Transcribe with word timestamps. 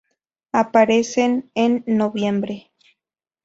Aparecen 0.51 1.51
en 1.53 1.83
noviembre. 1.85 2.71